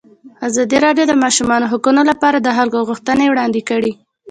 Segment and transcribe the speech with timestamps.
[0.47, 3.91] ازادي راډیو د د ماشومانو حقونه لپاره د خلکو غوښتنې وړاندې کړي.